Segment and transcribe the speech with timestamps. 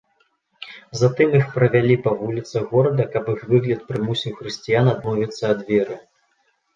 [0.99, 5.99] Затым іх правялі па вуліцах горада, каб іх выгляд прымусіў хрысціян адмовіцца ад веры.